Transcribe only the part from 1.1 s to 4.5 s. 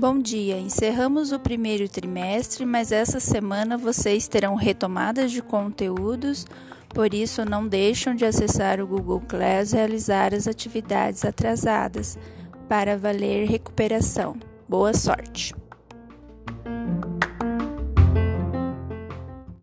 o primeiro trimestre, mas essa semana vocês